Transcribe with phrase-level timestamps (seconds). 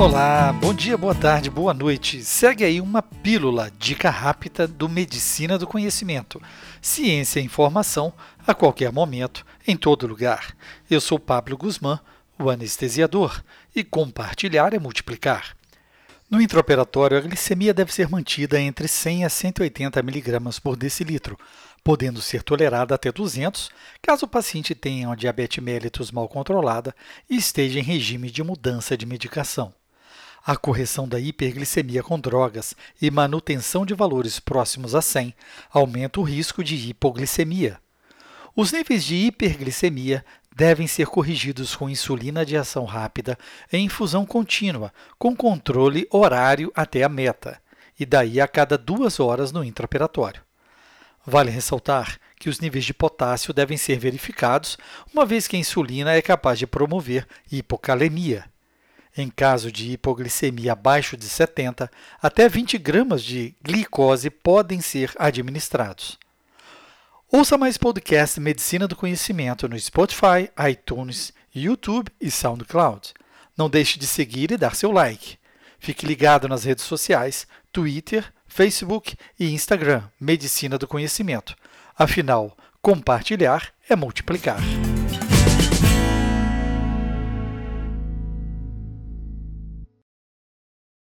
[0.00, 2.24] Olá, bom dia, boa tarde, boa noite.
[2.24, 6.40] Segue aí uma pílula, dica rápida do Medicina do Conhecimento.
[6.80, 8.10] Ciência e informação
[8.46, 10.56] a qualquer momento, em todo lugar.
[10.90, 12.00] Eu sou Pablo Guzmán,
[12.38, 13.44] o anestesiador,
[13.76, 15.54] e compartilhar é multiplicar.
[16.30, 21.38] No intraoperatório, a glicemia deve ser mantida entre 100 a 180 mg por decilitro,
[21.84, 23.70] podendo ser tolerada até 200,
[24.00, 26.94] caso o paciente tenha uma diabetes mellitus mal controlada
[27.28, 29.74] e esteja em regime de mudança de medicação.
[30.44, 35.34] A correção da hiperglicemia com drogas e manutenção de valores próximos a 100
[35.70, 37.78] aumenta o risco de hipoglicemia.
[38.56, 43.38] Os níveis de hiperglicemia devem ser corrigidos com insulina de ação rápida
[43.72, 47.60] em infusão contínua, com controle horário até a meta,
[47.98, 50.42] e daí a cada duas horas no intraoperatório.
[51.24, 54.78] Vale ressaltar que os níveis de potássio devem ser verificados,
[55.12, 58.46] uma vez que a insulina é capaz de promover hipocalemia.
[59.16, 61.90] Em caso de hipoglicemia abaixo de 70,
[62.22, 66.18] até 20 gramas de glicose podem ser administrados.
[67.30, 73.14] Ouça mais podcast Medicina do Conhecimento no Spotify, iTunes, YouTube e SoundCloud.
[73.56, 75.38] Não deixe de seguir e dar seu like.
[75.78, 81.54] Fique ligado nas redes sociais, Twitter, Facebook e Instagram Medicina do Conhecimento.
[81.96, 84.60] Afinal, compartilhar é multiplicar.